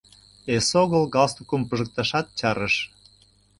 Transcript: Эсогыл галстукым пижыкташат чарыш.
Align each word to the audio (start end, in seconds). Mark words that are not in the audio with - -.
Эсогыл 0.55 1.03
галстукым 1.15 1.61
пижыкташат 1.69 2.25
чарыш. 2.39 2.75